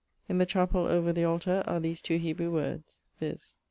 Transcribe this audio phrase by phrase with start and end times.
[0.27, 3.59] In the chapelle, over the altar, are these two Hebrewe words, viz.